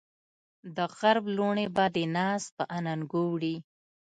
دغرب 0.77 1.23
لوڼې 1.35 1.65
به 1.75 1.85
دې 1.95 2.05
ناز 2.15 2.43
په 2.55 2.63
اننګو 2.77 3.21
وړي 3.31 3.55